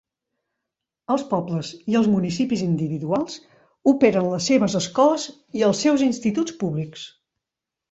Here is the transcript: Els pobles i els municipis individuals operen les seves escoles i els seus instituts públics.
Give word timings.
Els 1.15 1.25
pobles 1.33 1.69
i 1.93 1.97
els 1.99 2.09
municipis 2.13 2.63
individuals 2.69 3.37
operen 3.93 4.31
les 4.33 4.49
seves 4.53 4.79
escoles 4.83 5.29
i 5.61 5.65
els 5.71 5.85
seus 5.87 6.09
instituts 6.09 6.59
públics. 6.65 7.07